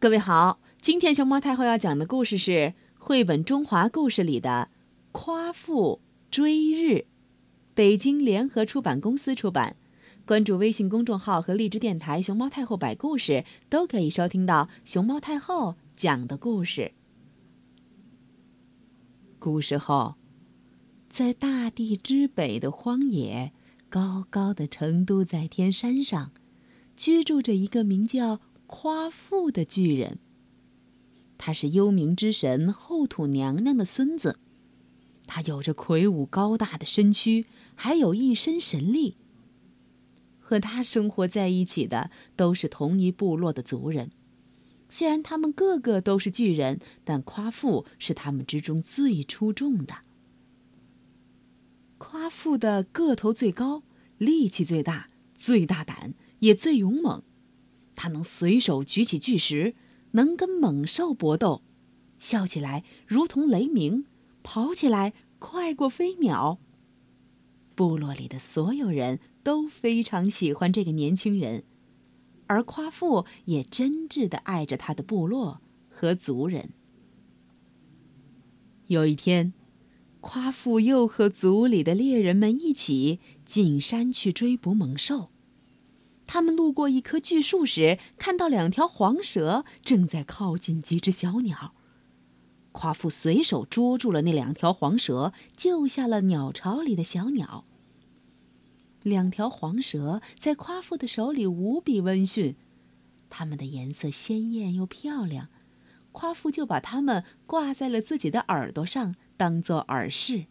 [0.00, 4.68] 各位好，今天熊猫太后要讲的故事是绘本《中华故事》里的
[5.10, 6.92] 《夸父追日》，
[7.74, 9.74] 北京联合出版公司出版。
[10.24, 16.92] 关注微信公众号和荔枝电台“熊猫太后摆故事”，都可以收听到熊猫太后讲的故事。
[19.40, 20.14] 古时候，
[21.08, 23.50] 在大地之北的荒野，
[23.88, 26.30] 高高的成都在天山上，
[26.96, 28.38] 居住着一个名叫……
[28.68, 30.18] 夸父的巨人。
[31.36, 34.38] 他是幽冥之神后土娘娘的孙子，
[35.26, 39.16] 他有着魁梧高大的身躯，还有一身神力。
[40.38, 44.10] 和他生活在一起的都是同一部落的族人，
[44.88, 49.98] 虽然他们个个都是巨人，但夸父是他们之中最出众的。
[51.98, 53.82] 夸父的个头最高，
[54.18, 57.22] 力气最大，最大胆，也最勇猛。
[57.98, 59.74] 他能随手举起巨石，
[60.12, 61.62] 能跟猛兽搏斗，
[62.16, 64.04] 笑起来如同雷鸣，
[64.44, 66.60] 跑起来快过飞鸟。
[67.74, 71.64] 部落里的所有人都非常喜欢这个年轻人，
[72.46, 76.70] 而夸父也真挚的爱着他的部落和族人。
[78.86, 79.52] 有一天，
[80.20, 85.30] 夸父又和族里的猎人们一起进山去追捕猛兽。
[86.28, 91.72] 他们路过一棵巨树时，看到两条黄蛇正在靠近几只小鸟。
[92.70, 97.64] 夸父随手捉住了那两条黄蛇，救下了鸟巢里的小鸟。
[99.02, 102.54] 两条黄蛇在夸父的手里无比温驯，
[103.30, 105.48] 它们的颜色鲜艳又漂亮，
[106.12, 110.44] 夸父就把它们挂在了自己的耳朵上，当做耳饰。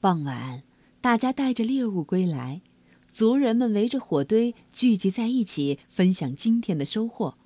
[0.00, 0.64] 傍晚，
[1.00, 2.62] 大家带着猎物归来。
[3.10, 7.36] 族人们围着火堆聚集在一起，分享今天的收获。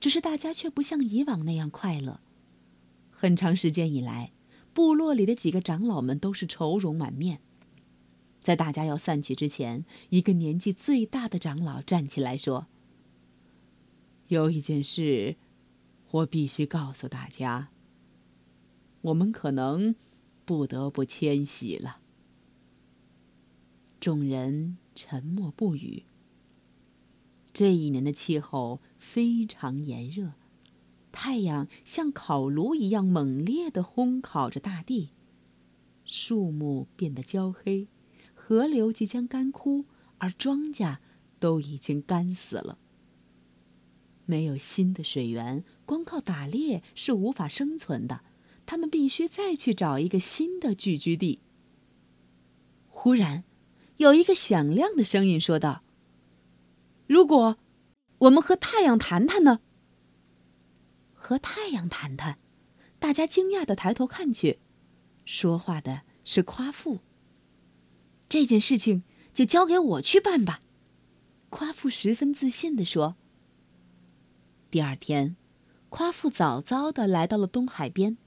[0.00, 2.20] 只是大家却不像以往那样快乐。
[3.10, 4.32] 很长时间以来，
[4.74, 7.40] 部落里的几个长老们都是愁容满面。
[8.40, 12.66] 在大家要散去之前，一个年纪最大的长老站起来说
[14.26, 15.36] ：“有一件事，
[16.10, 17.68] 我必须告诉大家。
[19.02, 19.94] 我们可能
[20.44, 22.00] 不得不迁徙了。”
[24.00, 24.78] 众人。
[24.94, 26.04] 沉默不语。
[27.52, 30.32] 这一年的气候非常炎热，
[31.10, 35.10] 太阳像烤炉一样猛烈的烘烤着大地，
[36.04, 37.88] 树木变得焦黑，
[38.34, 39.84] 河流即将干枯，
[40.16, 40.96] 而庄稼
[41.38, 42.78] 都已经干死了。
[44.24, 48.22] 没有新的水源，光靠打猎是无法生存的，
[48.64, 51.40] 他们必须再去找一个新的聚居地。
[52.88, 53.44] 忽然。
[54.02, 55.82] 有一个响亮的声音说道
[57.06, 57.56] ：“如果
[58.18, 59.60] 我们和太阳谈谈呢？”
[61.14, 62.36] 和太阳谈谈，
[62.98, 64.58] 大家惊讶的抬头看去，
[65.24, 66.98] 说话的是夸父。
[68.28, 70.60] 这件事情就交给我去办吧，
[71.48, 73.14] 夸父十分自信的说。
[74.68, 75.36] 第二天，
[75.90, 78.18] 夸父早早的来到了东海边，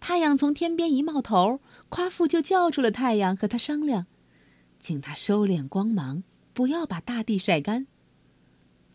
[0.00, 4.06] 太阳从天边一冒头，夸父就叫住了太阳，和他商量。
[4.84, 7.86] 请他收敛光芒，不要把大地晒干。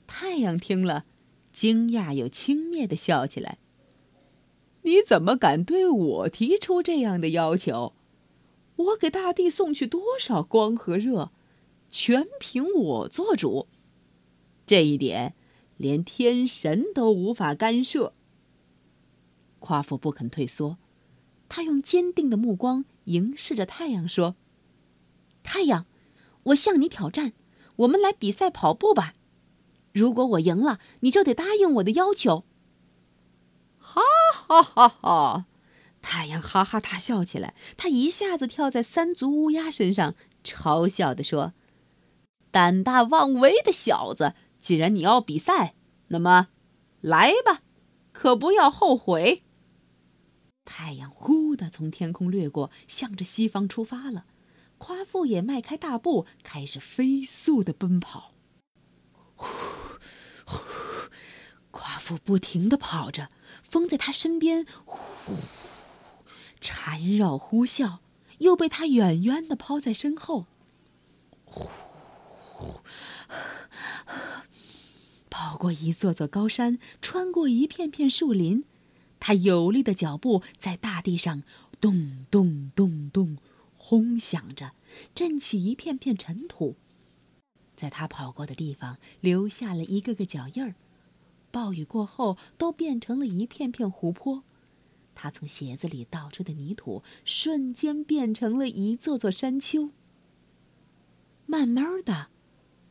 [0.05, 1.05] 太阳听了，
[1.51, 3.57] 惊讶又轻蔑的笑起来。
[4.83, 7.93] 你怎么敢对我提出这样的要求？
[8.75, 11.31] 我给大地送去多少光和热，
[11.89, 13.65] 全凭我做主。
[14.67, 15.33] 这一点，
[15.77, 18.13] 连天神都无法干涉。
[19.57, 20.77] 夸父不肯退缩，
[21.49, 24.35] 他用坚定的目光凝视着太阳，说。
[25.49, 25.87] 太阳，
[26.43, 27.33] 我向你挑战，
[27.77, 29.15] 我们来比赛跑步吧。
[29.93, 32.45] 如果我赢了，你就得答应我的要求。
[33.79, 33.99] 哈
[34.31, 35.45] 哈哈哈！
[36.03, 41.53] 太阳哈哈大笑起来，他一下子跳在三足乌鸦身上，嘲笑地说
[42.51, 45.73] ：“胆大妄为的小子，既然你要比赛，
[46.09, 46.49] 那么
[47.01, 47.63] 来吧，
[48.11, 49.41] 可不要后悔。”
[50.63, 54.25] 太阳忽地从天空掠过，向着西方出发了。
[54.79, 58.33] 夸父也迈开大步，开始飞速的奔跑。
[59.35, 59.45] 呼
[60.45, 60.63] 呼，
[61.69, 63.29] 夸父不停的跑着，
[63.61, 65.35] 风在他身边呼
[66.59, 67.99] 缠绕呼啸，
[68.39, 70.47] 又被他远远的抛在身后。
[71.45, 72.81] 呼，
[75.29, 78.63] 跑过一座座高山，穿过一片片树林，
[79.19, 81.43] 他有力的脚步在大地上
[81.79, 83.37] 咚咚咚咚。
[83.89, 84.69] 轰响着，
[85.15, 86.75] 震起一片片尘土，
[87.75, 90.75] 在他跑过的地方留下了一个个脚印儿。
[91.49, 94.43] 暴雨过后都变成了一片片湖泊。
[95.15, 99.89] 他从鞋子里倒出的泥土，瞬间变成了一座座山丘。
[101.47, 102.27] 慢慢的，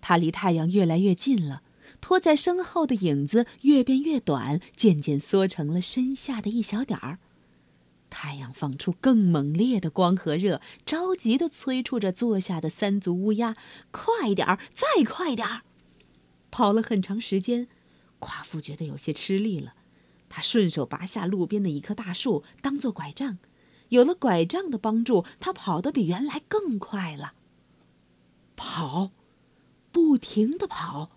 [0.01, 1.63] 他离太阳越来越近了，
[2.01, 7.21] 拖在身后的影子越变越短，渐渐缩成了身下的一小点儿。
[8.11, 13.55] 太阳放出更猛烈的光和热，着急的催促着坐下的三足乌鸦
[13.93, 15.63] ：“快点儿，再快点儿！”
[16.51, 17.69] 跑了很长时间，
[18.19, 19.75] 夸父觉得有些吃力了，
[20.29, 23.39] 他顺手拔下路边的一棵大树当做拐杖，
[23.91, 27.35] 有了拐杖的帮助，他跑得比原来更快了。
[28.57, 29.13] 跑，
[29.93, 31.11] 不停的跑。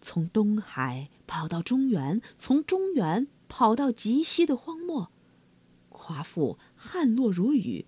[0.00, 5.10] 从东海跑到中原，从中原跑到极西的荒漠。
[6.10, 7.86] 夸父汗落如雨，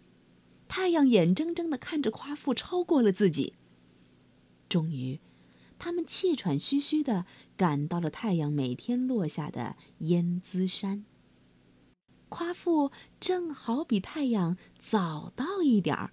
[0.68, 3.54] 太阳眼睁睁的看着夸父超过了自己。
[4.68, 5.18] 终于，
[5.76, 7.26] 他们气喘吁吁的
[7.56, 11.04] 赶到了太阳每天落下的烟姿山。
[12.28, 16.12] 夸父正好比太阳早到一点儿。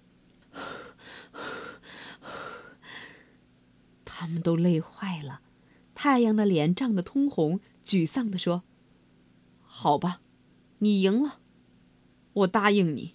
[4.04, 5.42] 他们都累坏了，
[5.94, 8.64] 太阳的脸涨得通红，沮丧地说
[9.62, 10.20] ：“好吧，
[10.78, 11.39] 你赢了，
[12.32, 13.14] 我答应你。”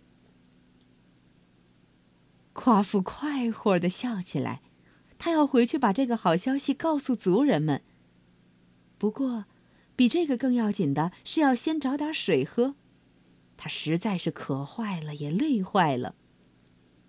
[2.54, 4.62] 夸父快活的笑起来，
[5.18, 7.84] 他要回去把这个好消息告诉族人们。
[8.98, 9.46] 不过，
[9.96, 12.76] 比这个更要紧的是要先找点水喝，
[13.58, 16.16] 他实在是渴坏了，也累坏了。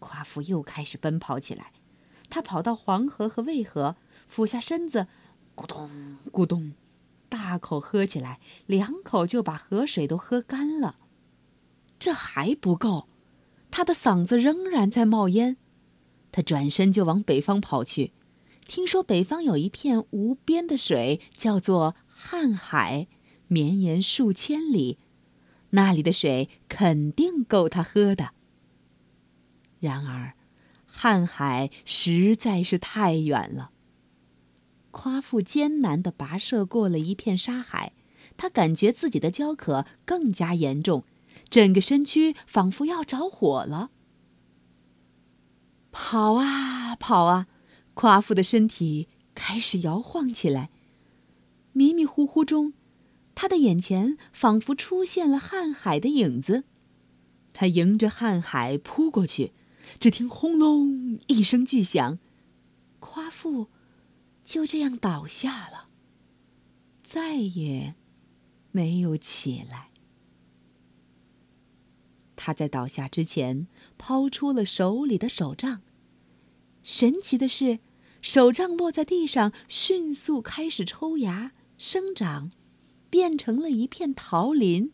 [0.01, 1.73] 夸父又开始奔跑起来。
[2.29, 5.07] 他跑到黄河和渭河，俯下身子，
[5.55, 6.75] 咕咚咕咚，
[7.29, 10.97] 大口喝起来，两口就把河水都喝干了。
[11.99, 13.09] 这还不够，
[13.71, 15.57] 他的嗓子仍然在冒烟。
[16.33, 18.13] 他转身就往北方跑去，
[18.67, 23.09] 听说北方有一片无边的水，叫做瀚海，
[23.49, 24.99] 绵延数千里，
[25.71, 28.31] 那里的水肯定够他喝的。
[29.81, 30.35] 然而。
[30.89, 33.71] 瀚海实在是太远了。
[34.93, 37.93] 夸父艰难地跋涉过了一片沙海，
[38.39, 41.05] 他感觉自己的焦渴更加严重，
[41.49, 43.91] 整个身躯仿佛要着火了。
[45.91, 47.47] 跑啊跑啊，
[47.95, 50.71] 夸父的身体开始摇晃起来。
[51.73, 52.75] 迷迷糊糊中，
[53.35, 56.65] 他的眼前仿佛出现了瀚海的影子，
[57.53, 59.53] 他迎着瀚海扑过去。
[60.01, 62.19] 只听轰隆一声巨响，
[62.99, 63.69] 夸父
[64.45, 65.89] 就这样倒下了，
[67.05, 67.95] 再也
[68.73, 69.86] 没有起来。
[72.47, 73.67] 他在倒下之前
[73.99, 75.83] 抛出了手里的手杖，
[76.85, 77.81] 神奇的是，
[78.23, 82.53] 手杖落在地上，迅速开始抽芽、生长，
[83.11, 84.93] 变成了一片桃林。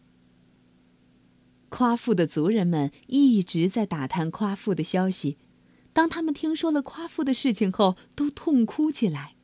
[1.68, 5.36] 夸父的族人们一直在打探夸父的消息，
[5.92, 9.34] 当他们听说了夸父的事情后，都痛哭起来。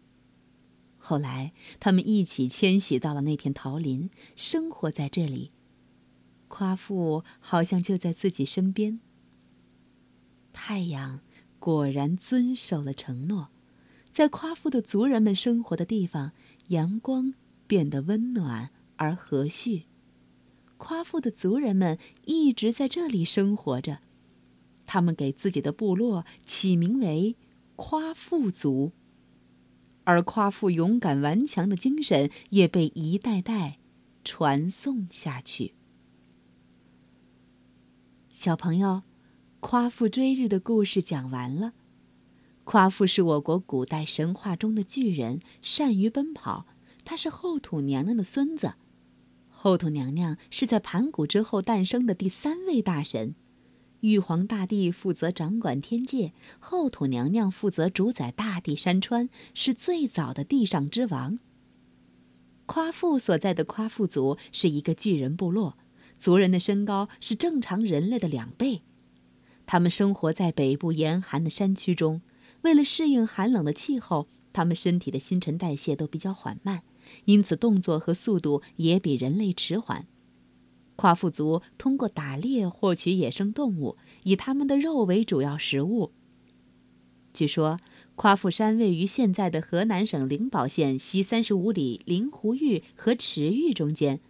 [0.96, 5.52] 后来，他们一起迁徙到了那片桃林，生活在这里。
[6.48, 9.00] 夸父好像就在自己身边。
[10.52, 11.20] 太阳
[11.58, 13.50] 果然遵守了承诺，
[14.10, 16.32] 在夸父的族人们生活的地方，
[16.68, 17.34] 阳光
[17.66, 19.84] 变得温暖而和煦。
[20.76, 23.98] 夸父的族人们一直在这里生活着，
[24.86, 27.36] 他们给自己的部落起名为
[27.76, 28.92] 夸父族，
[30.04, 33.78] 而夸父勇敢顽强的精神也被一代代
[34.24, 35.74] 传颂下去。
[38.38, 39.02] 小朋友，
[39.58, 41.72] 夸父追日的故事讲完了。
[42.62, 46.64] 夸父是我国古代神话中的巨人，善于奔跑，
[47.04, 48.74] 他是后土娘娘的孙子。
[49.48, 53.34] 后土娘娘是在盘古之后诞生的第三位大神，
[54.02, 61.40] 玉皇大帝负责掌管天界，后土娘娘负责主宰大地山川，是最早的地上之王。
[62.66, 65.76] 夸父所在的夸父族是一个巨人部落，
[66.18, 68.82] 族人的身高是正常人类的两倍，
[69.66, 72.22] 他们生活在北部严寒的山区中，
[72.62, 76.82] 为了适应寒冷的气候，他们身体的新陈代谢都比较缓慢。
[77.24, 80.06] 因此，动作和速度也比人类迟缓。
[80.96, 86.12] 夸父族通过打猎获取野生动物，以他们的肉为主要食物。
[87.32, 87.78] 据说，
[88.16, 94.20] 夸父山位于现在的河南省灵宝县西三十五里灵湖峪和池峪中间。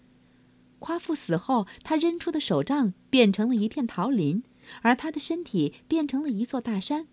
[0.78, 4.42] 夸父死后，他扔出的手杖变成了一片桃林，
[4.82, 7.08] 而他的身体变成了一座大山，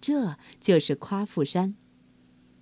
[0.00, 1.76] 这就是夸父山。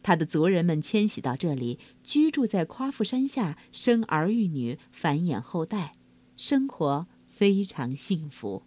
[0.02, 5.96] 他的族人们迁徙到这里，居住在夸父山下，生儿育女，繁衍后代，
[6.36, 8.62] 生活非常幸福。